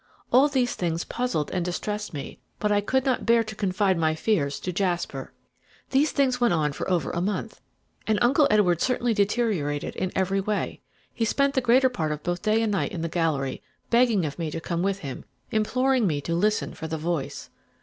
All 0.33 0.47
these 0.47 0.73
things 0.73 1.03
puzzled 1.03 1.51
and 1.51 1.63
distressed 1.63 2.11
me, 2.11 2.39
but 2.57 2.71
I 2.71 2.81
could 2.81 3.05
not 3.05 3.23
bear 3.27 3.43
to 3.43 3.53
confide 3.53 3.99
my 3.99 4.15
fears 4.15 4.59
to 4.61 4.73
Jasper. 4.73 5.31
"These 5.91 6.11
things 6.11 6.41
went 6.41 6.55
on 6.55 6.71
for 6.73 6.89
over 6.89 7.11
a 7.11 7.21
month, 7.21 7.61
and 8.07 8.17
Uncle 8.19 8.47
Edward 8.49 8.81
certainly 8.81 9.13
deteriorated 9.13 9.95
in 9.95 10.11
every 10.15 10.41
way. 10.41 10.81
He 11.13 11.23
spent 11.23 11.53
the 11.53 11.61
greater 11.61 11.87
part 11.89 12.11
of 12.11 12.23
both 12.23 12.41
day 12.41 12.63
and 12.63 12.71
night 12.71 12.91
in 12.91 13.03
the 13.03 13.09
gallery, 13.09 13.61
begging 13.91 14.25
of 14.25 14.39
me 14.39 14.49
to 14.49 14.59
come 14.59 14.81
with 14.81 15.01
him, 15.01 15.23
imploring 15.51 16.07
me 16.07 16.19
to 16.21 16.33
listen 16.33 16.73
for 16.73 16.87
the 16.87 16.97
voice. 16.97 17.51